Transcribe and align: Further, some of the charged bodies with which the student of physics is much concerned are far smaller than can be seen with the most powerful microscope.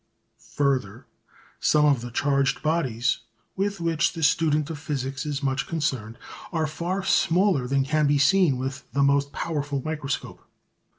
Further, 0.55 1.05
some 1.59 1.85
of 1.85 2.01
the 2.01 2.09
charged 2.09 2.63
bodies 2.63 3.19
with 3.55 3.79
which 3.79 4.13
the 4.13 4.23
student 4.23 4.71
of 4.71 4.79
physics 4.79 5.27
is 5.27 5.43
much 5.43 5.67
concerned 5.67 6.17
are 6.51 6.65
far 6.65 7.03
smaller 7.03 7.67
than 7.67 7.85
can 7.85 8.07
be 8.07 8.17
seen 8.17 8.57
with 8.57 8.91
the 8.93 9.03
most 9.03 9.31
powerful 9.31 9.79
microscope. 9.85 10.43